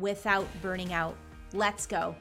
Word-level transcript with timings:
without 0.00 0.46
burning 0.62 0.92
out. 0.92 1.16
Let's 1.52 1.86
go. 1.86 2.14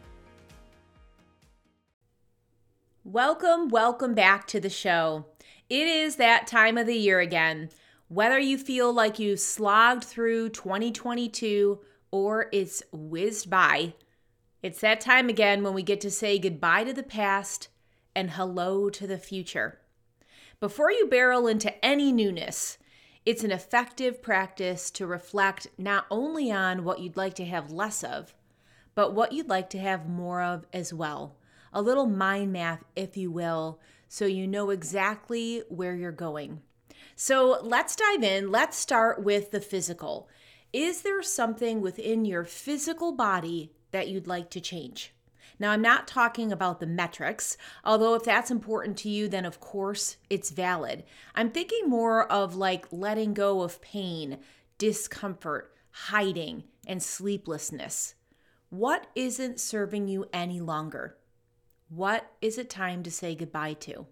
Welcome, 3.04 3.70
welcome 3.70 4.14
back 4.14 4.46
to 4.48 4.60
the 4.60 4.70
show. 4.70 5.26
It 5.70 5.88
is 5.88 6.18
that 6.18 6.48
time 6.48 6.78
of 6.78 6.86
the 6.86 6.96
year 6.96 7.20
again. 7.20 7.70
Whether 8.08 8.40
you 8.40 8.58
feel 8.58 8.92
like 8.92 9.20
you 9.20 9.38
slogged 9.38 10.04
through 10.04 10.50
2022 10.50 11.80
or 12.12 12.50
it's 12.52 12.84
whizzed 12.92 13.50
by, 13.50 13.94
it's 14.62 14.82
that 14.82 15.00
time 15.00 15.30
again 15.30 15.64
when 15.64 15.74
we 15.74 15.84
get 15.84 16.02
to 16.02 16.12
say 16.12 16.38
goodbye 16.38 16.84
to 16.84 16.94
the 16.94 17.04
past 17.04 17.70
and 18.16 18.32
hello 18.32 18.90
to 18.90 19.08
the 19.08 19.18
future. 19.18 19.80
Before 20.60 20.92
you 20.92 21.08
barrel 21.08 21.48
into 21.48 21.74
any 21.86 22.12
newness, 22.12 22.78
it's 23.26 23.44
an 23.44 23.52
effective 23.52 24.22
practice 24.22 24.90
to 24.92 25.06
reflect 25.06 25.68
not 25.78 26.06
only 26.10 26.52
on 26.52 26.84
what 26.84 27.00
you'd 27.00 27.18
like 27.18 27.36
to 27.36 27.46
have 27.46 27.72
less 27.72 28.04
of, 28.04 28.34
but 28.96 29.14
what 29.14 29.32
you'd 29.32 29.50
like 29.50 29.70
to 29.72 29.80
have 29.80 30.10
more 30.10 30.42
of 30.42 30.66
as 30.74 30.94
well. 30.94 31.36
A 31.72 31.82
little 31.82 32.08
mind 32.08 32.52
math, 32.52 32.84
if 32.96 33.16
you 33.16 33.32
will, 33.32 33.80
so 34.08 34.26
you 34.26 34.48
know 34.48 34.72
exactly 34.72 35.64
where 35.70 35.96
you're 35.96 36.12
going. 36.12 36.62
So 37.16 37.60
let's 37.62 37.96
dive 37.96 38.24
in. 38.24 38.50
Let's 38.50 38.78
start 38.78 39.24
with 39.24 39.52
the 39.52 39.62
physical. 39.62 40.28
Is 40.72 41.02
there 41.02 41.22
something 41.22 41.82
within 41.82 42.26
your 42.26 42.44
physical 42.44 43.12
body 43.12 43.72
that 43.92 44.08
you'd 44.08 44.28
like 44.28 44.50
to 44.52 44.62
change? 44.62 45.14
Now, 45.60 45.72
I'm 45.72 45.82
not 45.82 46.08
talking 46.08 46.52
about 46.52 46.80
the 46.80 46.88
metrics, 46.88 47.58
although 47.84 48.16
if 48.16 48.24
that's 48.24 48.50
important 48.50 48.98
to 49.00 49.10
you, 49.10 49.28
then 49.28 49.46
of 49.46 49.60
course 49.60 50.16
it's 50.30 50.52
valid. 50.52 51.04
I'm 51.36 51.52
thinking 51.52 51.90
more 51.90 52.32
of 52.32 52.56
like 52.56 52.88
letting 52.92 53.34
go 53.34 53.62
of 53.62 53.82
pain, 53.82 54.40
discomfort, 54.78 55.74
hiding, 55.92 56.64
and 56.88 57.04
sleeplessness. 57.04 58.16
What 58.70 59.08
isn't 59.16 59.60
serving 59.60 60.08
you 60.08 60.28
any 60.32 60.62
longer? 60.62 61.18
What 61.90 62.32
is 62.42 62.58
it 62.58 62.70
time 62.70 63.04
to 63.04 63.12
say 63.12 63.36
goodbye 63.36 63.74
to? 63.74 64.06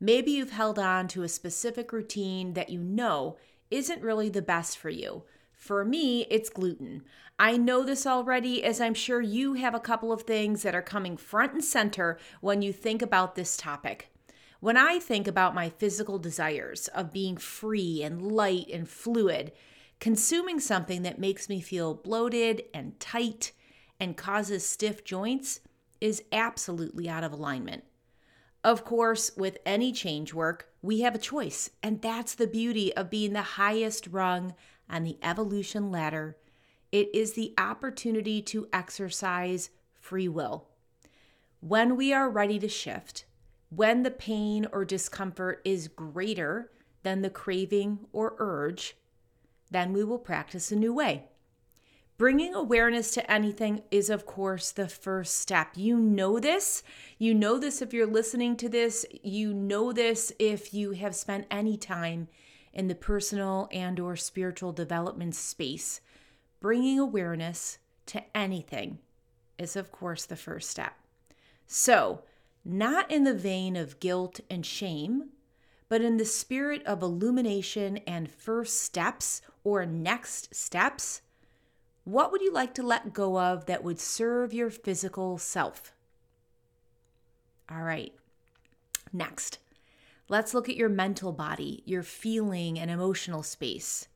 Maybe 0.00 0.32
you've 0.32 0.50
held 0.50 0.78
on 0.78 1.08
to 1.08 1.22
a 1.22 1.28
specific 1.28 1.92
routine 1.92 2.54
that 2.54 2.70
you 2.70 2.80
know 2.80 3.36
isn't 3.70 4.02
really 4.02 4.28
the 4.28 4.42
best 4.42 4.78
for 4.78 4.90
you. 4.90 5.24
For 5.58 5.84
me, 5.84 6.24
it's 6.30 6.48
gluten. 6.48 7.02
I 7.36 7.56
know 7.56 7.82
this 7.82 8.06
already, 8.06 8.62
as 8.62 8.80
I'm 8.80 8.94
sure 8.94 9.20
you 9.20 9.54
have 9.54 9.74
a 9.74 9.80
couple 9.80 10.12
of 10.12 10.22
things 10.22 10.62
that 10.62 10.74
are 10.74 10.80
coming 10.80 11.16
front 11.16 11.52
and 11.52 11.64
center 11.64 12.16
when 12.40 12.62
you 12.62 12.72
think 12.72 13.02
about 13.02 13.34
this 13.34 13.56
topic. 13.56 14.10
When 14.60 14.76
I 14.76 15.00
think 15.00 15.26
about 15.26 15.56
my 15.56 15.68
physical 15.68 16.20
desires 16.20 16.86
of 16.88 17.12
being 17.12 17.36
free 17.36 18.04
and 18.04 18.22
light 18.22 18.68
and 18.72 18.88
fluid, 18.88 19.50
consuming 19.98 20.60
something 20.60 21.02
that 21.02 21.18
makes 21.18 21.48
me 21.48 21.60
feel 21.60 21.92
bloated 21.92 22.62
and 22.72 22.98
tight 23.00 23.50
and 23.98 24.16
causes 24.16 24.64
stiff 24.64 25.04
joints 25.04 25.60
is 26.00 26.22
absolutely 26.30 27.08
out 27.08 27.24
of 27.24 27.32
alignment. 27.32 27.82
Of 28.62 28.84
course, 28.84 29.32
with 29.36 29.58
any 29.66 29.92
change 29.92 30.32
work, 30.32 30.68
we 30.82 31.00
have 31.00 31.16
a 31.16 31.18
choice, 31.18 31.70
and 31.82 32.00
that's 32.00 32.36
the 32.36 32.46
beauty 32.46 32.94
of 32.94 33.10
being 33.10 33.32
the 33.32 33.42
highest 33.42 34.06
rung 34.06 34.54
on 34.90 35.04
the 35.04 35.18
evolution 35.22 35.90
ladder 35.90 36.36
it 36.90 37.14
is 37.14 37.34
the 37.34 37.52
opportunity 37.58 38.40
to 38.42 38.68
exercise 38.72 39.70
free 40.00 40.28
will. 40.28 40.68
When 41.60 41.96
we 41.96 42.12
are 42.12 42.30
ready 42.30 42.58
to 42.60 42.68
shift, 42.68 43.24
when 43.68 44.02
the 44.02 44.10
pain 44.10 44.66
or 44.72 44.84
discomfort 44.84 45.60
is 45.64 45.88
greater 45.88 46.70
than 47.02 47.20
the 47.20 47.30
craving 47.30 48.06
or 48.12 48.36
urge, 48.38 48.96
then 49.70 49.92
we 49.92 50.02
will 50.02 50.18
practice 50.18 50.72
a 50.72 50.76
new 50.76 50.94
way. 50.94 51.24
Bringing 52.16 52.54
awareness 52.54 53.12
to 53.12 53.30
anything 53.30 53.82
is, 53.90 54.10
of 54.10 54.26
course, 54.26 54.72
the 54.72 54.88
first 54.88 55.36
step. 55.36 55.72
You 55.76 55.98
know 55.98 56.40
this. 56.40 56.82
You 57.18 57.34
know 57.34 57.58
this 57.58 57.80
if 57.80 57.92
you're 57.92 58.06
listening 58.06 58.56
to 58.56 58.68
this. 58.68 59.04
You 59.22 59.52
know 59.52 59.92
this 59.92 60.32
if 60.38 60.74
you 60.74 60.92
have 60.92 61.14
spent 61.14 61.46
any 61.50 61.76
time 61.76 62.28
in 62.72 62.88
the 62.88 62.94
personal 62.94 63.68
and 63.72 63.98
or 63.98 64.16
spiritual 64.16 64.72
development 64.72 65.34
space 65.34 66.00
bringing 66.60 66.98
awareness 66.98 67.78
to 68.06 68.22
anything 68.36 68.98
is, 69.58 69.76
of 69.76 69.92
course, 69.92 70.24
the 70.24 70.36
first 70.36 70.70
step. 70.70 70.94
So, 71.66 72.22
not 72.64 73.10
in 73.10 73.24
the 73.24 73.34
vein 73.34 73.76
of 73.76 74.00
guilt 74.00 74.40
and 74.50 74.64
shame, 74.64 75.30
but 75.88 76.00
in 76.02 76.16
the 76.16 76.24
spirit 76.24 76.82
of 76.84 77.02
illumination 77.02 77.98
and 77.98 78.30
first 78.30 78.80
steps 78.80 79.42
or 79.64 79.86
next 79.86 80.54
steps, 80.54 81.22
what 82.04 82.32
would 82.32 82.40
you 82.40 82.52
like 82.52 82.74
to 82.74 82.82
let 82.82 83.12
go 83.12 83.38
of 83.38 83.66
that 83.66 83.84
would 83.84 84.00
serve 84.00 84.52
your 84.52 84.70
physical 84.70 85.38
self? 85.38 85.92
All 87.70 87.82
right, 87.82 88.14
next, 89.12 89.58
let's 90.28 90.54
look 90.54 90.68
at 90.68 90.76
your 90.76 90.88
mental 90.88 91.32
body, 91.32 91.82
your 91.84 92.02
feeling 92.02 92.78
and 92.78 92.90
emotional 92.90 93.42
space. 93.42 94.08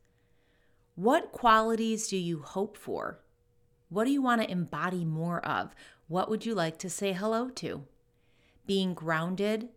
What 0.94 1.32
qualities 1.32 2.08
do 2.08 2.16
you 2.16 2.40
hope 2.42 2.76
for? 2.76 3.18
What 3.88 4.04
do 4.04 4.10
you 4.10 4.22
want 4.22 4.42
to 4.42 4.50
embody 4.50 5.04
more 5.04 5.44
of? 5.44 5.74
What 6.08 6.28
would 6.28 6.44
you 6.44 6.54
like 6.54 6.78
to 6.78 6.90
say 6.90 7.12
hello 7.12 7.48
to? 7.50 7.84
Being 8.66 8.94
grounded, 8.94 9.70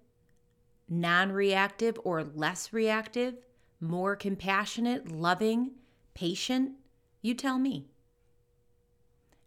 non 0.90 1.32
reactive 1.32 1.98
or 2.04 2.24
less 2.24 2.74
reactive, 2.74 3.36
more 3.80 4.16
compassionate, 4.16 5.10
loving, 5.12 5.72
patient? 6.14 6.74
You 7.22 7.34
tell 7.34 7.58
me. 7.58 7.88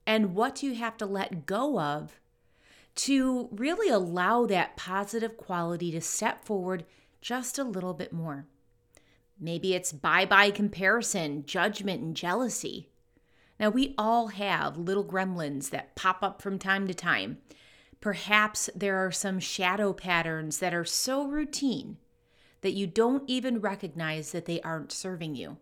And 0.07 0.35
what 0.35 0.55
do 0.57 0.67
you 0.67 0.75
have 0.75 0.97
to 0.99 1.07
let 1.07 1.45
go 1.45 1.79
of 1.79 2.19
to 2.99 3.49
really 3.53 3.89
allow 3.89 4.47
that 4.47 4.77
positive 4.77 5.37
quality 5.37 5.91
to 5.93 6.01
step 6.01 6.45
forward 6.45 6.85
just 7.21 7.59
a 7.59 7.65
little 7.65 7.95
bit 7.95 8.13
more? 8.13 8.47
Maybe 9.41 9.75
it's 9.75 9.93
bye 9.93 10.27
bye 10.27 10.51
comparison, 10.51 11.45
judgment, 11.47 12.03
and 12.03 12.17
jealousy. 12.17 12.89
Now, 13.61 13.71
we 13.71 13.95
all 13.99 14.29
have 14.29 14.77
little 14.77 15.05
gremlins 15.05 15.71
that 15.71 15.97
pop 15.97 16.23
up 16.23 16.41
from 16.43 16.59
time 16.59 16.87
to 16.87 16.95
time. 16.95 17.39
Perhaps 18.01 18.71
there 18.75 18.97
are 19.05 19.11
some 19.11 19.41
shadow 19.41 19.93
patterns 19.93 20.59
that 20.59 20.75
are 20.75 20.85
so 20.85 21.27
routine 21.27 21.97
that 22.61 22.75
you 22.75 22.87
don't 22.87 23.25
even 23.27 23.61
recognize 23.61 24.33
that 24.33 24.47
they 24.47 24.61
aren't 24.61 24.93
serving 24.93 25.35
you. 25.35 25.57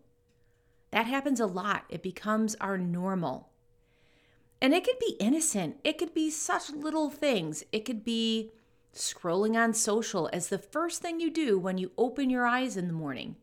That 0.91 1.05
happens 1.05 1.39
a 1.39 1.47
lot. 1.47 1.85
It 1.89 2.03
becomes 2.03 2.55
our 2.55 2.77
normal. 2.77 3.49
And 4.61 4.73
it 4.73 4.83
could 4.83 4.99
be 4.99 5.15
innocent, 5.19 5.77
it 5.83 5.97
could 5.97 6.13
be 6.13 6.29
such 6.29 6.71
little 6.71 7.09
things. 7.09 7.63
It 7.71 7.85
could 7.85 8.03
be 8.03 8.51
scrolling 8.93 9.55
on 9.55 9.73
social 9.73 10.29
as 10.33 10.49
the 10.49 10.57
first 10.57 11.01
thing 11.01 11.19
you 11.19 11.29
do 11.29 11.59
when 11.59 11.77
you 11.77 11.91
open 11.97 12.29
your 12.29 12.47
eyes 12.47 12.75
in 12.75 12.87
the 12.87 12.93
morning 12.93 13.35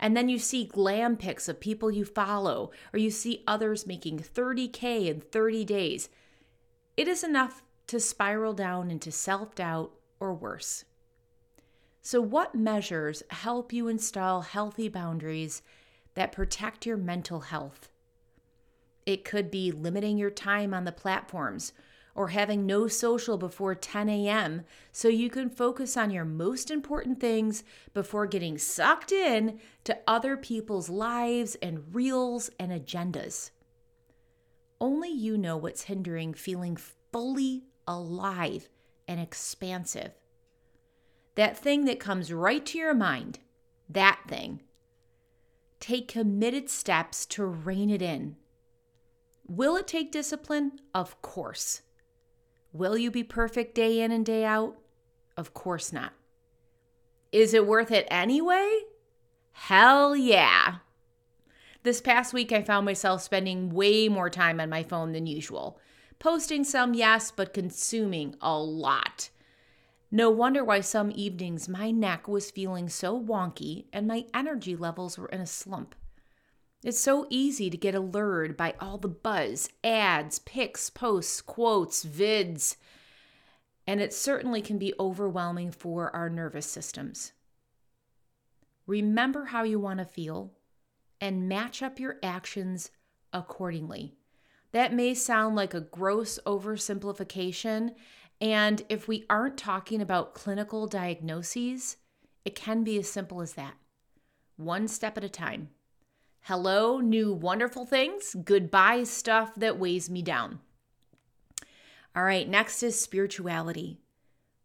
and 0.00 0.16
then 0.16 0.28
you 0.28 0.38
see 0.38 0.64
glam 0.64 1.16
pics 1.16 1.48
of 1.48 1.60
people 1.60 1.90
you 1.90 2.06
follow, 2.06 2.70
or 2.92 2.98
you 2.98 3.10
see 3.10 3.44
others 3.46 3.86
making 3.86 4.18
30K 4.18 5.06
in 5.06 5.20
30 5.20 5.64
days, 5.66 6.08
it 6.96 7.06
is 7.06 7.22
enough 7.22 7.62
to 7.86 8.00
spiral 8.00 8.54
down 8.54 8.90
into 8.90 9.12
self 9.12 9.54
doubt 9.54 9.92
or 10.18 10.32
worse. 10.32 10.86
So, 12.00 12.20
what 12.22 12.54
measures 12.54 13.22
help 13.28 13.74
you 13.74 13.88
install 13.88 14.40
healthy 14.40 14.88
boundaries 14.88 15.60
that 16.14 16.32
protect 16.32 16.86
your 16.86 16.96
mental 16.96 17.40
health? 17.40 17.90
It 19.06 19.24
could 19.24 19.50
be 19.50 19.72
limiting 19.72 20.18
your 20.18 20.30
time 20.30 20.74
on 20.74 20.84
the 20.84 20.92
platforms 20.92 21.72
or 22.14 22.28
having 22.28 22.66
no 22.66 22.88
social 22.88 23.38
before 23.38 23.74
10 23.74 24.08
a.m. 24.08 24.62
so 24.92 25.08
you 25.08 25.30
can 25.30 25.48
focus 25.48 25.96
on 25.96 26.10
your 26.10 26.24
most 26.24 26.70
important 26.70 27.20
things 27.20 27.62
before 27.94 28.26
getting 28.26 28.58
sucked 28.58 29.12
in 29.12 29.60
to 29.84 29.96
other 30.06 30.36
people's 30.36 30.88
lives 30.88 31.56
and 31.62 31.94
reels 31.94 32.50
and 32.58 32.72
agendas. 32.72 33.50
Only 34.80 35.10
you 35.10 35.38
know 35.38 35.56
what's 35.56 35.84
hindering 35.84 36.34
feeling 36.34 36.76
fully 37.12 37.64
alive 37.86 38.68
and 39.06 39.20
expansive. 39.20 40.12
That 41.36 41.56
thing 41.56 41.84
that 41.84 42.00
comes 42.00 42.32
right 42.32 42.64
to 42.66 42.78
your 42.78 42.94
mind, 42.94 43.38
that 43.88 44.20
thing. 44.26 44.62
Take 45.78 46.08
committed 46.08 46.68
steps 46.68 47.24
to 47.26 47.44
rein 47.44 47.88
it 47.88 48.02
in 48.02 48.36
Will 49.50 49.74
it 49.74 49.88
take 49.88 50.12
discipline? 50.12 50.78
Of 50.94 51.20
course. 51.22 51.82
Will 52.72 52.96
you 52.96 53.10
be 53.10 53.24
perfect 53.24 53.74
day 53.74 54.00
in 54.00 54.12
and 54.12 54.24
day 54.24 54.44
out? 54.44 54.76
Of 55.36 55.54
course 55.54 55.92
not. 55.92 56.12
Is 57.32 57.52
it 57.52 57.66
worth 57.66 57.90
it 57.90 58.06
anyway? 58.12 58.82
Hell 59.50 60.14
yeah. 60.14 60.76
This 61.82 62.00
past 62.00 62.32
week, 62.32 62.52
I 62.52 62.62
found 62.62 62.86
myself 62.86 63.22
spending 63.22 63.70
way 63.70 64.08
more 64.08 64.30
time 64.30 64.60
on 64.60 64.70
my 64.70 64.84
phone 64.84 65.10
than 65.10 65.26
usual. 65.26 65.80
Posting 66.20 66.62
some, 66.62 66.94
yes, 66.94 67.32
but 67.32 67.52
consuming 67.52 68.36
a 68.40 68.56
lot. 68.56 69.30
No 70.12 70.30
wonder 70.30 70.62
why 70.62 70.80
some 70.80 71.10
evenings 71.12 71.68
my 71.68 71.90
neck 71.90 72.28
was 72.28 72.52
feeling 72.52 72.88
so 72.88 73.20
wonky 73.20 73.86
and 73.92 74.06
my 74.06 74.26
energy 74.32 74.76
levels 74.76 75.18
were 75.18 75.28
in 75.30 75.40
a 75.40 75.46
slump. 75.46 75.96
It's 76.82 76.98
so 76.98 77.26
easy 77.28 77.68
to 77.68 77.76
get 77.76 77.94
allured 77.94 78.56
by 78.56 78.74
all 78.80 78.96
the 78.96 79.08
buzz, 79.08 79.68
ads, 79.84 80.38
pics, 80.38 80.88
posts, 80.88 81.42
quotes, 81.42 82.04
vids, 82.04 82.76
and 83.86 84.00
it 84.00 84.14
certainly 84.14 84.62
can 84.62 84.78
be 84.78 84.94
overwhelming 84.98 85.72
for 85.72 86.14
our 86.16 86.30
nervous 86.30 86.66
systems. 86.66 87.32
Remember 88.86 89.46
how 89.46 89.62
you 89.62 89.78
want 89.78 89.98
to 89.98 90.06
feel 90.06 90.52
and 91.20 91.48
match 91.48 91.82
up 91.82 92.00
your 92.00 92.16
actions 92.22 92.90
accordingly. 93.32 94.14
That 94.72 94.94
may 94.94 95.12
sound 95.12 95.56
like 95.56 95.74
a 95.74 95.80
gross 95.80 96.38
oversimplification, 96.46 97.90
and 98.40 98.82
if 98.88 99.06
we 99.06 99.26
aren't 99.28 99.58
talking 99.58 100.00
about 100.00 100.34
clinical 100.34 100.86
diagnoses, 100.86 101.98
it 102.44 102.54
can 102.54 102.84
be 102.84 102.98
as 102.98 103.10
simple 103.10 103.42
as 103.42 103.52
that. 103.52 103.74
One 104.56 104.88
step 104.88 105.18
at 105.18 105.24
a 105.24 105.28
time. 105.28 105.68
Hello, 106.44 107.00
new 107.00 107.32
wonderful 107.32 107.84
things. 107.84 108.34
Goodbye, 108.44 109.04
stuff 109.04 109.54
that 109.56 109.78
weighs 109.78 110.08
me 110.08 110.22
down. 110.22 110.60
All 112.16 112.24
right, 112.24 112.48
next 112.48 112.82
is 112.82 113.00
spirituality. 113.00 113.98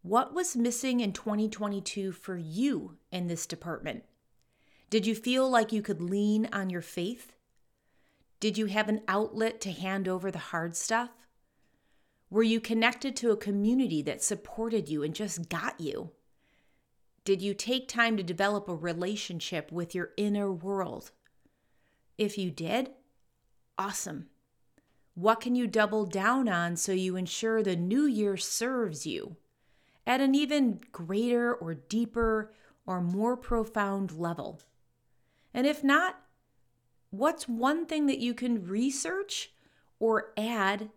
What 0.02 0.34
was 0.34 0.56
missing 0.56 1.02
in 1.02 1.12
2022 1.12 2.12
for 2.14 2.38
you 2.38 2.98
in 3.12 3.28
this 3.28 3.46
department? 3.46 4.04
Did 4.90 5.06
you 5.06 5.14
feel 5.14 5.50
like 5.50 5.72
you 5.74 5.82
could 5.82 6.02
lean 6.02 6.48
on 6.54 6.70
your 6.70 6.82
faith? 6.82 7.34
Did 8.40 8.58
you 8.58 8.68
have 8.68 8.88
an 8.88 9.02
outlet 9.08 9.60
to 9.62 9.72
hand 9.72 10.08
over 10.08 10.32
the 10.32 10.40
hard 10.40 10.76
stuff? 10.76 11.10
Were 12.30 12.44
you 12.44 12.60
connected 12.60 13.16
to 13.18 13.32
a 13.32 13.38
community 13.38 14.02
that 14.04 14.24
supported 14.24 14.88
you 14.88 15.04
and 15.04 15.14
just 15.14 15.50
got 15.50 15.80
you? 15.80 16.12
Did 17.26 17.42
you 17.42 17.54
take 17.54 17.88
time 17.88 18.18
to 18.18 18.24
develop 18.24 18.70
a 18.70 18.76
relationship 18.76 19.72
with 19.72 19.94
your 19.94 20.12
inner 20.18 20.52
world? 20.52 21.12
If 22.18 22.38
you 22.38 22.50
did, 22.50 22.92
awesome. 23.78 24.28
What 25.16 25.42
can 25.42 25.56
you 25.56 25.68
double 25.68 26.06
down 26.06 26.48
on 26.48 26.76
so 26.76 26.92
you 26.92 27.16
ensure 27.16 27.62
the 27.62 27.76
new 27.76 28.06
year 28.06 28.38
serves 28.38 29.06
you 29.06 29.38
at 30.06 30.22
an 30.22 30.36
even 30.36 30.82
greater 30.92 31.54
or 31.54 31.74
deeper 31.74 32.54
or 32.86 33.02
more 33.02 33.36
profound 33.36 34.12
level? 34.12 34.62
And 35.54 35.66
if 35.66 35.84
not, 35.84 36.20
what's 37.12 37.48
one 37.48 37.86
thing 37.86 38.08
that 38.08 38.20
you 38.20 38.34
can 38.34 38.68
research 38.68 39.52
or 40.00 40.32
add 40.38 40.90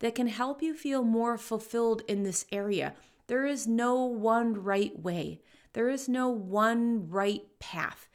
that 0.00 0.16
can 0.16 0.26
help 0.26 0.62
you 0.62 0.74
feel 0.74 1.04
more 1.04 1.38
fulfilled 1.38 2.02
in 2.08 2.24
this 2.24 2.44
area? 2.50 2.94
There 3.26 3.46
is 3.46 3.66
no 3.66 4.04
one 4.04 4.52
right 4.52 4.98
way, 4.98 5.40
there 5.72 5.88
is 5.88 6.08
no 6.08 6.28
one 6.28 7.08
right 7.08 7.42
path. 7.58 8.08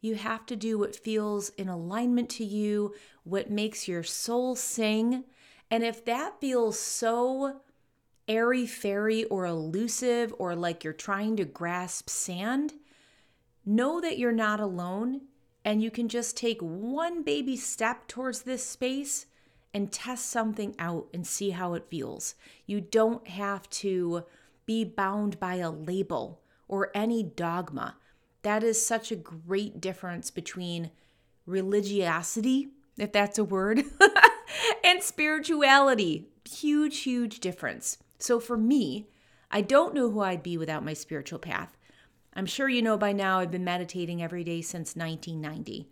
You 0.00 0.14
have 0.16 0.46
to 0.46 0.56
do 0.56 0.78
what 0.78 0.96
feels 0.96 1.50
in 1.50 1.68
alignment 1.68 2.28
to 2.30 2.44
you, 2.44 2.94
what 3.24 3.50
makes 3.50 3.88
your 3.88 4.02
soul 4.02 4.54
sing. 4.54 5.24
And 5.70 5.82
if 5.82 6.04
that 6.04 6.40
feels 6.40 6.78
so 6.78 7.60
airy 8.28 8.66
fairy 8.66 9.24
or 9.24 9.46
elusive 9.46 10.34
or 10.38 10.54
like 10.54 10.84
you're 10.84 10.92
trying 10.92 11.36
to 11.36 11.44
grasp 11.44 12.08
sand, 12.08 12.74
know 13.64 14.00
that 14.00 14.18
you're 14.18 14.32
not 14.32 14.60
alone 14.60 15.22
and 15.64 15.82
you 15.82 15.90
can 15.90 16.08
just 16.08 16.36
take 16.36 16.60
one 16.60 17.22
baby 17.22 17.56
step 17.56 18.06
towards 18.06 18.42
this 18.42 18.64
space 18.64 19.26
and 19.74 19.92
test 19.92 20.26
something 20.26 20.74
out 20.78 21.08
and 21.12 21.26
see 21.26 21.50
how 21.50 21.74
it 21.74 21.88
feels. 21.90 22.34
You 22.66 22.80
don't 22.80 23.26
have 23.26 23.68
to 23.70 24.24
be 24.64 24.84
bound 24.84 25.40
by 25.40 25.56
a 25.56 25.70
label 25.70 26.40
or 26.68 26.90
any 26.94 27.22
dogma. 27.22 27.96
That 28.46 28.62
is 28.62 28.86
such 28.86 29.10
a 29.10 29.16
great 29.16 29.80
difference 29.80 30.30
between 30.30 30.92
religiosity, 31.46 32.68
if 32.96 33.10
that's 33.10 33.38
a 33.38 33.44
word, 33.44 33.82
and 34.84 35.02
spirituality. 35.02 36.28
Huge, 36.48 36.98
huge 36.98 37.40
difference. 37.40 37.98
So 38.20 38.38
for 38.38 38.56
me, 38.56 39.08
I 39.50 39.62
don't 39.62 39.94
know 39.94 40.10
who 40.10 40.20
I'd 40.20 40.44
be 40.44 40.56
without 40.56 40.84
my 40.84 40.92
spiritual 40.92 41.40
path. 41.40 41.76
I'm 42.34 42.46
sure 42.46 42.68
you 42.68 42.82
know 42.82 42.96
by 42.96 43.12
now 43.12 43.40
I've 43.40 43.50
been 43.50 43.64
meditating 43.64 44.22
every 44.22 44.44
day 44.44 44.62
since 44.62 44.94
1990. 44.94 45.88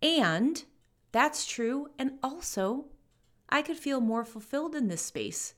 And 0.00 0.64
that's 1.12 1.44
true. 1.44 1.88
And 1.98 2.12
also, 2.22 2.86
I 3.50 3.60
could 3.60 3.76
feel 3.76 4.00
more 4.00 4.24
fulfilled 4.24 4.74
in 4.74 4.88
this 4.88 5.02
space. 5.02 5.52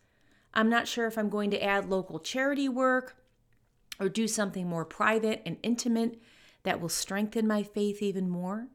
I'm 0.53 0.69
not 0.69 0.89
sure 0.89 1.07
if 1.07 1.17
I'm 1.17 1.29
going 1.29 1.53
to 1.53 1.63
add 1.63 1.89
local 1.89 2.19
charity 2.19 2.69
work 2.69 3.24
or 4.01 4.09
do 4.09 4.27
something 4.27 4.69
more 4.69 4.85
private 4.85 5.43
and 5.47 5.57
intimate 5.63 6.21
that 6.63 6.81
will 6.81 6.89
strengthen 6.89 7.47
my 7.47 7.63
faith 7.63 8.03
even 8.03 8.29
more. 8.29 8.69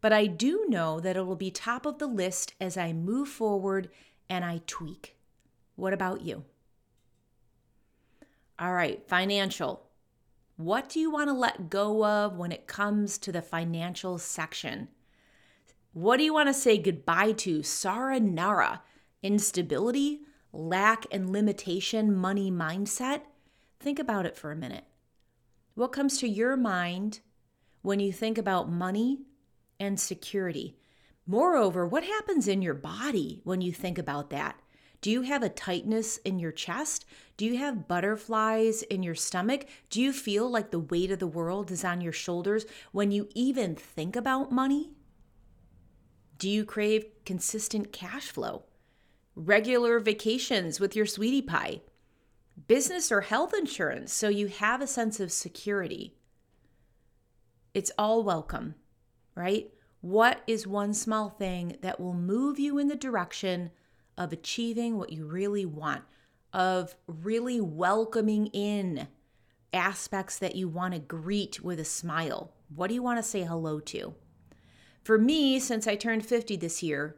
But 0.00 0.12
I 0.12 0.26
do 0.26 0.66
know 0.68 1.00
that 1.00 1.16
it 1.16 1.26
will 1.26 1.36
be 1.36 1.50
top 1.50 1.86
of 1.86 1.98
the 1.98 2.06
list 2.06 2.54
as 2.60 2.76
I 2.76 2.92
move 2.92 3.28
forward 3.28 3.88
and 4.28 4.44
I 4.44 4.60
tweak. 4.66 5.16
What 5.76 5.92
about 5.92 6.22
you? 6.22 6.44
All 8.58 8.72
right, 8.72 9.02
financial. 9.08 9.88
What 10.56 10.88
do 10.88 11.00
you 11.00 11.10
want 11.10 11.28
to 11.28 11.34
let 11.34 11.70
go 11.70 12.04
of 12.04 12.36
when 12.36 12.52
it 12.52 12.66
comes 12.66 13.18
to 13.18 13.32
the 13.32 13.42
financial 13.42 14.18
section? 14.18 14.88
What 15.92 16.18
do 16.18 16.24
you 16.24 16.32
want 16.32 16.48
to 16.48 16.54
say 16.54 16.78
goodbye 16.78 17.32
to? 17.32 17.60
Saranara, 17.60 18.80
instability, 19.22 20.20
lack 20.52 21.06
and 21.10 21.30
limitation 21.30 22.14
money 22.14 22.50
mindset? 22.50 23.22
Think 23.84 23.98
about 23.98 24.24
it 24.24 24.34
for 24.34 24.50
a 24.50 24.56
minute. 24.56 24.84
What 25.74 25.92
comes 25.92 26.16
to 26.16 26.26
your 26.26 26.56
mind 26.56 27.20
when 27.82 28.00
you 28.00 28.14
think 28.14 28.38
about 28.38 28.72
money 28.72 29.26
and 29.78 30.00
security? 30.00 30.78
Moreover, 31.26 31.86
what 31.86 32.02
happens 32.02 32.48
in 32.48 32.62
your 32.62 32.72
body 32.72 33.42
when 33.44 33.60
you 33.60 33.72
think 33.72 33.98
about 33.98 34.30
that? 34.30 34.58
Do 35.02 35.10
you 35.10 35.20
have 35.20 35.42
a 35.42 35.50
tightness 35.50 36.16
in 36.16 36.38
your 36.38 36.50
chest? 36.50 37.04
Do 37.36 37.44
you 37.44 37.58
have 37.58 37.86
butterflies 37.86 38.84
in 38.84 39.02
your 39.02 39.14
stomach? 39.14 39.66
Do 39.90 40.00
you 40.00 40.14
feel 40.14 40.48
like 40.48 40.70
the 40.70 40.78
weight 40.78 41.10
of 41.10 41.18
the 41.18 41.26
world 41.26 41.70
is 41.70 41.84
on 41.84 42.00
your 42.00 42.10
shoulders 42.10 42.64
when 42.92 43.10
you 43.10 43.28
even 43.34 43.74
think 43.74 44.16
about 44.16 44.50
money? 44.50 44.92
Do 46.38 46.48
you 46.48 46.64
crave 46.64 47.04
consistent 47.26 47.92
cash 47.92 48.30
flow? 48.30 48.64
Regular 49.36 50.00
vacations 50.00 50.80
with 50.80 50.96
your 50.96 51.04
sweetie 51.04 51.42
pie? 51.42 51.82
Business 52.66 53.10
or 53.10 53.22
health 53.22 53.52
insurance 53.54 54.12
so 54.12 54.28
you 54.28 54.46
have 54.46 54.80
a 54.80 54.86
sense 54.86 55.20
of 55.20 55.32
security. 55.32 56.14
It's 57.72 57.90
all 57.98 58.22
welcome, 58.22 58.74
right? 59.34 59.70
What 60.00 60.42
is 60.46 60.66
one 60.66 60.94
small 60.94 61.30
thing 61.30 61.76
that 61.80 61.98
will 61.98 62.14
move 62.14 62.58
you 62.58 62.78
in 62.78 62.88
the 62.88 62.94
direction 62.94 63.70
of 64.16 64.32
achieving 64.32 64.96
what 64.96 65.10
you 65.10 65.26
really 65.26 65.66
want, 65.66 66.02
of 66.52 66.94
really 67.06 67.60
welcoming 67.60 68.46
in 68.48 69.08
aspects 69.72 70.38
that 70.38 70.54
you 70.54 70.68
want 70.68 70.94
to 70.94 71.00
greet 71.00 71.62
with 71.62 71.80
a 71.80 71.84
smile? 71.84 72.52
What 72.74 72.88
do 72.88 72.94
you 72.94 73.02
want 73.02 73.18
to 73.18 73.22
say 73.22 73.42
hello 73.42 73.80
to? 73.80 74.14
For 75.02 75.18
me, 75.18 75.58
since 75.58 75.86
I 75.86 75.96
turned 75.96 76.24
50 76.24 76.56
this 76.56 76.82
year, 76.82 77.16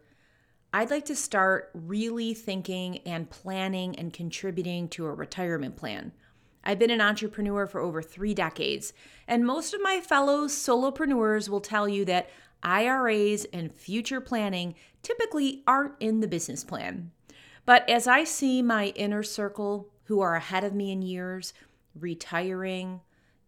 I'd 0.76 0.90
like 0.90 1.06
to 1.06 1.16
start 1.16 1.70
really 1.72 2.34
thinking 2.34 2.98
and 3.06 3.30
planning 3.30 3.98
and 3.98 4.12
contributing 4.12 4.88
to 4.90 5.06
a 5.06 5.14
retirement 5.14 5.74
plan. 5.74 6.12
I've 6.62 6.78
been 6.78 6.90
an 6.90 7.00
entrepreneur 7.00 7.66
for 7.66 7.80
over 7.80 8.02
three 8.02 8.34
decades, 8.34 8.92
and 9.26 9.46
most 9.46 9.72
of 9.72 9.80
my 9.80 10.02
fellow 10.02 10.44
solopreneurs 10.48 11.48
will 11.48 11.62
tell 11.62 11.88
you 11.88 12.04
that 12.04 12.28
IRAs 12.62 13.46
and 13.54 13.72
future 13.72 14.20
planning 14.20 14.74
typically 15.02 15.62
aren't 15.66 15.94
in 15.98 16.20
the 16.20 16.28
business 16.28 16.62
plan. 16.62 17.10
But 17.64 17.88
as 17.88 18.06
I 18.06 18.24
see 18.24 18.60
my 18.60 18.88
inner 18.88 19.22
circle 19.22 19.88
who 20.04 20.20
are 20.20 20.34
ahead 20.34 20.62
of 20.62 20.74
me 20.74 20.92
in 20.92 21.00
years, 21.00 21.54
retiring, 21.98 23.00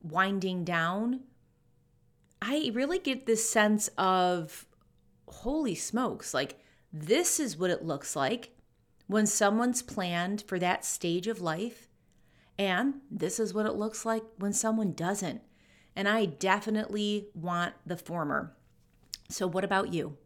winding 0.03 0.65
down, 0.65 1.25
I 2.41 2.71
really 2.73 2.99
get 2.99 3.27
this 3.27 3.51
sense 3.51 3.89
of 3.99 4.67
holy 5.27 5.75
smokes, 5.75 6.33
like 6.33 6.59
this 6.93 7.39
is 7.39 7.57
what 7.57 7.71
it 7.71 7.85
looks 7.85 8.17
like 8.17 8.51
when 9.07 9.27
someone's 9.27 9.83
planned 9.83 10.45
for 10.47 10.59
that 10.59 10.85
stage 10.85 11.27
of 11.27 11.41
life. 11.41 11.89
And 12.59 12.95
this 13.11 13.39
is 13.39 13.55
what 13.55 13.67
it 13.67 13.75
looks 13.75 14.05
like 14.05 14.25
when 14.39 14.53
someone 14.53 14.93
doesn't. 14.93 15.43
And 15.95 16.09
I 16.09 16.27
definitely 16.27 17.29
want 17.35 17.75
the 17.87 17.97
former. 17.97 18.57
So, 19.29 19.47
what 19.47 19.65
about 19.65 19.93
you? 19.93 20.17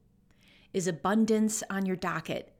Is 0.73 0.87
abundance 0.87 1.62
on 1.69 1.87
your 1.87 1.97
docket? 1.97 2.52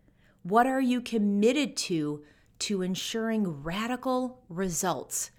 What 0.43 0.67
are 0.67 0.81
you 0.81 1.01
committed 1.01 1.77
to 1.79 2.25
to 2.61 2.83
ensuring 2.83 3.63
radical 3.63 4.43
results? 4.49 5.31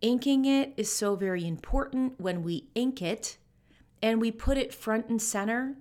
Inking 0.00 0.44
it 0.44 0.72
is 0.76 0.90
so 0.90 1.14
very 1.14 1.46
important 1.46 2.20
when 2.20 2.42
we 2.42 2.68
ink 2.74 3.02
it 3.02 3.36
and 4.02 4.20
we 4.20 4.30
put 4.30 4.56
it 4.56 4.72
front 4.72 5.08
and 5.08 5.20
center. 5.20 5.76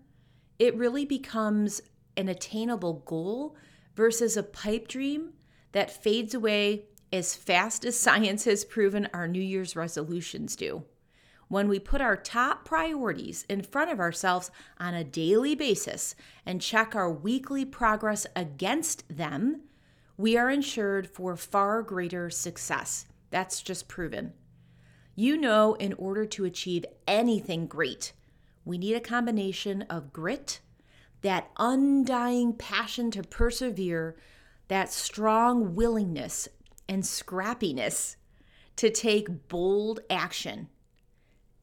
It 0.59 0.75
really 0.75 1.05
becomes 1.05 1.81
an 2.17 2.27
attainable 2.27 3.01
goal 3.05 3.55
versus 3.95 4.35
a 4.35 4.43
pipe 4.43 4.89
dream 4.89 5.31
that 5.71 6.03
fades 6.03 6.33
away 6.33 6.83
as 7.11 7.33
fast 7.35 7.85
as 7.85 7.97
science 7.99 8.43
has 8.43 8.65
proven 8.65 9.07
our 9.13 9.27
New 9.27 9.41
Year's 9.41 9.75
resolutions 9.75 10.55
do. 10.55 10.83
When 11.47 11.67
we 11.67 11.79
put 11.79 12.01
our 12.01 12.15
top 12.15 12.63
priorities 12.63 13.43
in 13.49 13.63
front 13.63 13.89
of 13.89 13.99
ourselves 13.99 14.51
on 14.77 14.93
a 14.93 15.03
daily 15.03 15.55
basis 15.55 16.13
and 16.45 16.61
check 16.61 16.95
our 16.95 17.11
weekly 17.11 17.65
progress 17.65 18.27
against 18.35 19.03
them, 19.09 19.61
we 20.15 20.37
are 20.37 20.49
insured 20.49 21.07
for 21.07 21.35
far 21.35 21.81
greater 21.81 22.29
success. 22.29 23.07
That's 23.31 23.63
just 23.63 23.87
proven. 23.87 24.33
You 25.15 25.37
know, 25.37 25.73
in 25.75 25.93
order 25.93 26.25
to 26.25 26.45
achieve 26.45 26.85
anything 27.07 27.65
great, 27.65 28.13
we 28.65 28.77
need 28.77 28.95
a 28.95 29.01
combination 29.01 29.83
of 29.83 30.13
grit, 30.13 30.59
that 31.21 31.49
undying 31.57 32.53
passion 32.53 33.11
to 33.11 33.23
persevere, 33.23 34.15
that 34.67 34.91
strong 34.91 35.75
willingness 35.75 36.47
and 36.87 37.03
scrappiness 37.03 38.15
to 38.75 38.89
take 38.89 39.47
bold 39.49 39.99
action, 40.09 40.69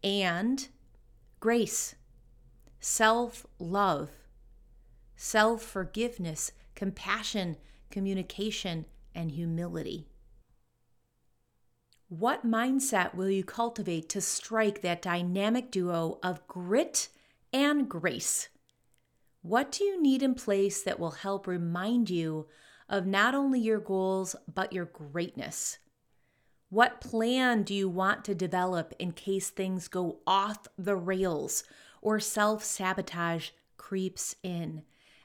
and 0.04 0.68
grace, 1.40 1.94
self 2.80 3.46
love, 3.58 4.10
self 5.16 5.62
forgiveness, 5.62 6.52
compassion, 6.74 7.56
communication, 7.90 8.84
and 9.14 9.32
humility. 9.32 10.06
What 12.08 12.46
mindset 12.46 13.16
will 13.16 13.30
you 13.30 13.42
cultivate 13.42 14.08
to 14.10 14.20
strike 14.20 14.80
that 14.82 15.02
dynamic 15.02 15.72
duo 15.72 16.20
of 16.22 16.46
grit 16.46 17.08
and 17.52 17.88
grace? 17.88 18.48
What 19.42 19.72
do 19.72 19.82
you 19.82 20.00
need 20.00 20.22
in 20.22 20.36
place 20.36 20.82
that 20.82 21.00
will 21.00 21.10
help 21.10 21.48
remind 21.48 22.08
you 22.08 22.46
of 22.88 23.06
not 23.06 23.34
only 23.34 23.58
your 23.58 23.80
goals, 23.80 24.36
but 24.52 24.72
your 24.72 24.84
greatness? 24.84 25.78
What 26.68 27.00
plan 27.00 27.64
do 27.64 27.74
you 27.74 27.88
want 27.88 28.24
to 28.26 28.36
develop 28.36 28.94
in 29.00 29.10
case 29.10 29.50
things 29.50 29.88
go 29.88 30.20
off 30.28 30.68
the 30.78 30.96
rails 30.96 31.64
or 32.00 32.20
self 32.20 32.62
sabotage 32.62 33.50
creeps 33.76 34.36
in? 34.44 34.82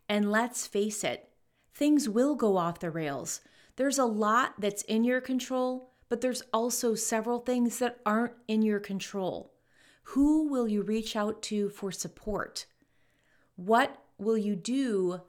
And 0.10 0.32
let's 0.32 0.66
face 0.66 1.04
it, 1.04 1.30
things 1.76 2.10
will 2.10 2.34
go 2.36 2.58
off 2.58 2.80
the 2.80 2.90
rails. 2.90 3.42
There's 3.76 4.00
a 4.00 4.06
lot 4.06 4.56
that's 4.58 4.82
in 4.84 5.04
your 5.04 5.22
control, 5.22 5.91
but 6.12 6.20
there's 6.20 6.44
also 6.52 6.94
several 6.94 7.40
things 7.40 7.80
that 7.80 7.98
aren't 8.06 8.34
in 8.50 8.62
your 8.62 8.82
control. 8.82 9.54
Who 10.04 10.50
will 10.50 10.68
you 10.68 10.82
reach 10.82 11.16
out 11.16 11.42
to 11.44 11.70
for 11.70 11.90
support? 11.90 12.66
What 13.56 13.98
will 14.18 14.38
you 14.38 14.58
do 14.58 15.22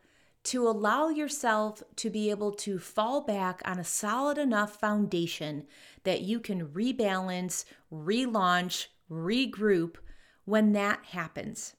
to 0.43 0.67
allow 0.67 1.09
yourself 1.09 1.85
to 1.95 2.11
be 2.11 2.31
able 2.31 2.51
to 2.55 2.81
fall 2.81 3.21
back 3.21 3.63
on 3.65 3.79
a 3.79 3.85
solid 3.85 4.39
enough 4.39 4.81
foundation 4.81 5.69
that 6.03 6.23
you 6.23 6.41
can 6.41 6.67
rebalance, 6.67 7.65
relaunch, 7.93 8.89
regroup 9.09 9.99
when 10.47 10.73
that 10.73 11.05
happens? 11.05 11.77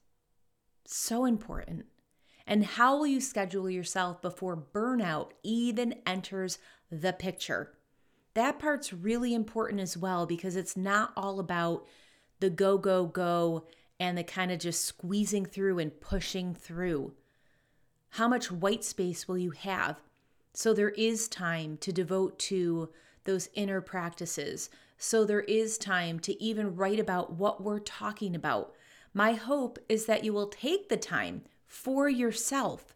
So 0.85 1.25
important. 1.25 1.87
And 2.47 2.63
how 2.63 2.95
will 2.95 3.07
you 3.07 3.19
schedule 3.19 3.69
yourself 3.69 4.21
before 4.21 4.55
burnout 4.55 5.31
even 5.43 5.95
enters 6.05 6.57
the 6.89 7.11
picture? 7.11 7.73
That 8.33 8.59
part's 8.59 8.91
really 8.91 9.33
important 9.33 9.81
as 9.81 9.95
well 9.95 10.25
because 10.25 10.55
it's 10.55 10.75
not 10.75 11.13
all 11.15 11.39
about 11.39 11.85
the 12.39 12.49
go, 12.49 12.77
go, 12.77 13.05
go 13.05 13.67
and 13.99 14.17
the 14.17 14.23
kind 14.23 14.51
of 14.51 14.59
just 14.59 14.83
squeezing 14.83 15.45
through 15.45 15.79
and 15.79 15.99
pushing 16.01 16.53
through. 16.53 17.13
How 18.09 18.27
much 18.27 18.51
white 18.51 18.83
space 18.83 19.27
will 19.27 19.37
you 19.37 19.51
have? 19.51 20.01
So 20.53 20.73
there 20.73 20.89
is 20.89 21.27
time 21.27 21.77
to 21.77 21.91
devote 21.91 22.37
to 22.39 22.89
those 23.23 23.49
inner 23.53 23.81
practices. 23.81 24.69
So 24.97 25.25
there 25.25 25.41
is 25.41 25.77
time 25.77 26.19
to 26.21 26.41
even 26.43 26.75
write 26.75 26.99
about 26.99 27.33
what 27.33 27.63
we're 27.63 27.79
talking 27.79 28.35
about. 28.35 28.73
My 29.13 29.33
hope 29.33 29.79
is 29.87 30.05
that 30.05 30.23
you 30.23 30.33
will 30.33 30.47
take 30.47 30.89
the 30.89 30.97
time 30.97 31.43
for 31.67 32.09
yourself 32.09 32.95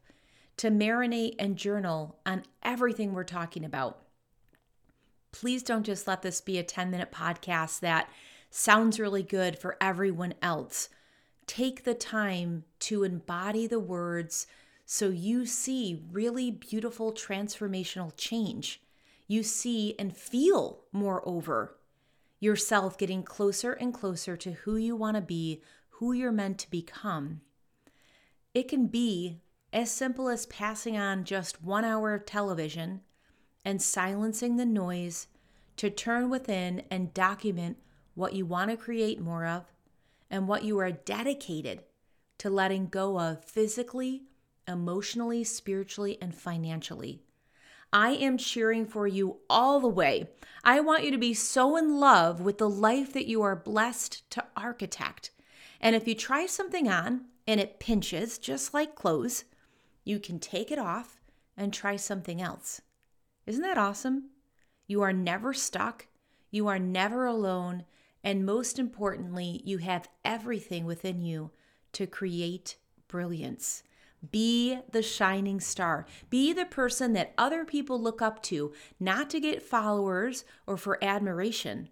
to 0.58 0.70
marinate 0.70 1.36
and 1.38 1.56
journal 1.56 2.20
on 2.26 2.44
everything 2.64 3.14
we're 3.14 3.24
talking 3.24 3.64
about. 3.64 4.07
Please 5.32 5.64
don't 5.64 5.86
just 5.86 6.08
let 6.08 6.22
this 6.22 6.42
be 6.42 6.58
a 6.58 6.64
10 6.64 6.90
minute 6.90 7.12
podcast 7.12 7.80
that 7.82 8.10
sounds 8.50 9.00
really 9.00 9.24
good 9.24 9.58
for 9.60 9.78
everyone 9.82 10.34
else. 10.42 10.90
Take 11.46 11.84
the 11.84 11.94
time 11.94 12.64
to 12.80 13.04
embody 13.04 13.68
the 13.68 13.80
words 13.80 14.48
so 14.86 15.10
you 15.10 15.46
see 15.46 16.04
really 16.12 16.50
beautiful 16.50 17.12
transformational 17.12 18.14
change. 18.16 18.82
You 19.28 19.44
see 19.44 19.96
and 20.00 20.16
feel, 20.16 20.86
moreover, 20.94 21.78
yourself 22.40 22.98
getting 22.98 23.24
closer 23.24 23.74
and 23.74 23.94
closer 23.94 24.38
to 24.38 24.54
who 24.54 24.78
you 24.78 24.96
want 24.96 25.16
to 25.16 25.22
be, 25.22 25.62
who 25.90 26.14
you're 26.14 26.32
meant 26.32 26.60
to 26.60 26.72
become. 26.72 27.42
It 28.54 28.70
can 28.70 28.88
be 28.88 29.42
as 29.74 29.92
simple 29.92 30.30
as 30.30 30.46
passing 30.46 30.98
on 30.98 31.26
just 31.26 31.62
one 31.62 31.84
hour 31.84 32.14
of 32.14 32.26
television 32.26 33.02
and 33.68 33.82
silencing 33.82 34.56
the 34.56 34.66
noise 34.66 35.28
to 35.76 35.90
turn 35.90 36.30
within 36.30 36.82
and 36.90 37.14
document 37.14 37.76
what 38.16 38.32
you 38.32 38.46
want 38.46 38.72
to 38.72 38.78
create 38.78 39.20
more 39.20 39.46
of 39.46 39.66
and 40.32 40.48
what 40.48 40.64
you 40.64 40.80
are 40.80 40.90
dedicated 40.90 41.84
to 42.38 42.50
letting 42.50 42.88
go 42.88 43.20
of 43.20 43.44
physically, 43.44 44.24
emotionally, 44.70 45.44
spiritually, 45.44 46.18
and 46.22 46.34
financially. 46.34 47.22
I 47.92 48.12
am 48.12 48.38
cheering 48.38 48.86
for 48.86 49.06
you 49.06 49.40
all 49.50 49.82
the 49.82 49.90
way. 49.90 50.30
I 50.64 50.80
want 50.80 51.04
you 51.04 51.12
to 51.12 51.18
be 51.18 51.34
so 51.34 51.76
in 51.76 52.00
love 52.00 52.40
with 52.40 52.60
the 52.60 52.70
life 52.70 53.12
that 53.12 53.28
you 53.28 53.42
are 53.42 53.54
blessed 53.54 54.32
to 54.32 54.46
architect. 54.56 55.32
And 55.82 55.94
if 55.94 56.08
you 56.08 56.16
try 56.16 56.46
something 56.46 56.88
on 56.88 57.26
and 57.46 57.60
it 57.60 57.82
pinches, 57.82 58.38
just 58.38 58.74
like 58.74 58.96
clothes, 58.96 59.44
you 60.06 60.22
can 60.22 60.40
take 60.40 60.72
it 60.72 60.80
off 60.80 61.20
and 61.58 61.74
try 61.74 61.98
something 61.98 62.42
else. 62.42 62.80
Isn't 63.48 63.64
that 63.64 63.78
awesome? 63.78 64.26
You 64.88 65.02
are 65.02 65.14
never 65.14 65.54
stuck, 65.54 66.08
you 66.52 66.68
are 66.68 66.80
never 66.80 67.26
alone, 67.26 67.86
and 68.24 68.46
most 68.46 68.78
importantly, 68.78 69.62
you 69.64 69.78
have 69.78 70.10
everything 70.26 70.86
within 70.86 71.22
you 71.22 71.52
to 71.94 72.06
create 72.06 72.76
brilliance. 73.08 73.84
Be 74.32 74.80
the 74.92 75.02
shining 75.02 75.62
star. 75.62 76.06
Be 76.30 76.52
the 76.52 76.66
person 76.66 77.14
that 77.14 77.34
other 77.38 77.64
people 77.64 78.02
look 78.02 78.22
up 78.22 78.44
to, 78.44 78.74
not 79.00 79.30
to 79.30 79.40
get 79.40 79.64
followers 79.64 80.44
or 80.66 80.76
for 80.76 81.02
admiration, 81.02 81.90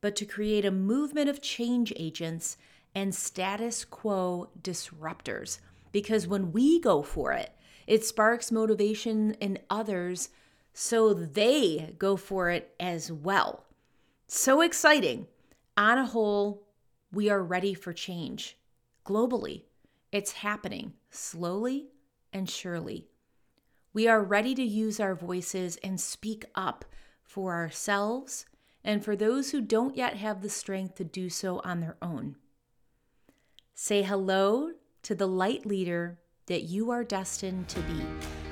but 0.00 0.14
to 0.16 0.24
create 0.24 0.64
a 0.64 0.70
movement 0.70 1.28
of 1.28 1.42
change 1.42 1.92
agents 1.96 2.56
and 2.94 3.12
status 3.14 3.84
quo 3.84 4.50
disruptors. 4.60 5.58
Because 5.90 6.28
when 6.28 6.52
we 6.52 6.78
go 6.78 7.02
for 7.02 7.32
it, 7.32 7.50
it 7.86 8.04
sparks 8.04 8.52
motivation 8.52 9.32
in 9.34 9.58
others 9.68 10.28
so 10.74 11.14
they 11.14 11.94
go 11.98 12.16
for 12.16 12.50
it 12.50 12.74
as 12.80 13.10
well. 13.10 13.64
So 14.26 14.60
exciting. 14.60 15.28
On 15.76 15.98
a 15.98 16.06
whole, 16.06 16.66
we 17.12 17.30
are 17.30 17.42
ready 17.42 17.74
for 17.74 17.92
change 17.92 18.58
globally. 19.06 19.62
It's 20.12 20.32
happening 20.32 20.94
slowly 21.10 21.86
and 22.32 22.50
surely. 22.50 23.06
We 23.92 24.08
are 24.08 24.22
ready 24.22 24.54
to 24.56 24.62
use 24.62 24.98
our 24.98 25.14
voices 25.14 25.78
and 25.82 26.00
speak 26.00 26.44
up 26.56 26.84
for 27.22 27.54
ourselves 27.54 28.44
and 28.82 29.04
for 29.04 29.14
those 29.14 29.52
who 29.52 29.60
don't 29.60 29.96
yet 29.96 30.16
have 30.16 30.42
the 30.42 30.50
strength 30.50 30.96
to 30.96 31.04
do 31.04 31.30
so 31.30 31.60
on 31.64 31.80
their 31.80 31.96
own. 32.02 32.36
Say 33.74 34.02
hello 34.02 34.72
to 35.02 35.14
the 35.14 35.28
light 35.28 35.64
leader 35.64 36.18
that 36.46 36.64
you 36.64 36.90
are 36.90 37.04
destined 37.04 37.68
to 37.68 37.80
be. 37.80 38.43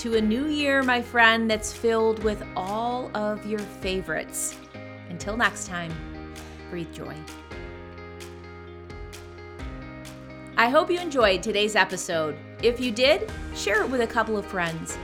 To 0.00 0.16
a 0.16 0.20
new 0.20 0.46
year, 0.46 0.82
my 0.82 1.02
friend, 1.02 1.50
that's 1.50 1.74
filled 1.74 2.24
with 2.24 2.42
all 2.56 3.14
of 3.14 3.44
your 3.44 3.58
favorites. 3.58 4.56
Until 5.10 5.36
next 5.36 5.66
time, 5.66 5.92
breathe 6.70 6.90
joy. 6.90 7.14
I 10.56 10.70
hope 10.70 10.90
you 10.90 10.98
enjoyed 10.98 11.42
today's 11.42 11.76
episode. 11.76 12.34
If 12.62 12.80
you 12.80 12.92
did, 12.92 13.30
share 13.54 13.82
it 13.82 13.90
with 13.90 14.00
a 14.00 14.06
couple 14.06 14.38
of 14.38 14.46
friends. 14.46 14.96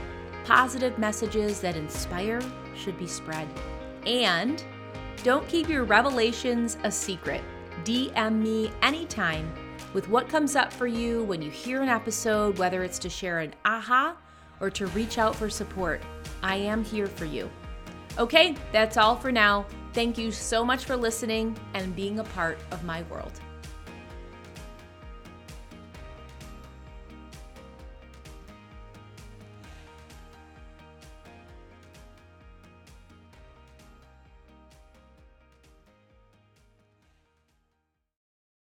Positive 0.45 0.97
messages 0.97 1.61
that 1.61 1.75
inspire 1.75 2.41
should 2.75 2.97
be 2.97 3.05
spread. 3.05 3.47
And 4.07 4.63
don't 5.21 5.47
keep 5.47 5.69
your 5.69 5.83
revelations 5.83 6.75
a 6.81 6.91
secret. 6.91 7.43
DM 7.83 8.41
me 8.41 8.71
anytime 8.81 9.53
with 9.93 10.09
what 10.09 10.27
comes 10.27 10.55
up 10.55 10.73
for 10.73 10.87
you 10.87 11.23
when 11.25 11.39
you 11.39 11.51
hear 11.51 11.83
an 11.83 11.87
episode, 11.87 12.57
whether 12.57 12.81
it's 12.81 12.97
to 12.97 13.09
share 13.09 13.37
an 13.41 13.53
aha 13.63 14.17
or 14.59 14.69
to 14.71 14.87
reach 14.87 15.17
out 15.17 15.35
for 15.35 15.49
support. 15.49 16.01
I 16.41 16.55
am 16.55 16.83
here 16.83 17.07
for 17.07 17.25
you. 17.25 17.49
Okay, 18.17 18.55
that's 18.71 18.97
all 18.97 19.15
for 19.15 19.31
now. 19.31 19.65
Thank 19.93 20.17
you 20.17 20.31
so 20.31 20.63
much 20.65 20.85
for 20.85 20.95
listening 20.95 21.57
and 21.73 21.95
being 21.95 22.19
a 22.19 22.23
part 22.23 22.59
of 22.71 22.83
my 22.83 23.03
world. 23.03 23.31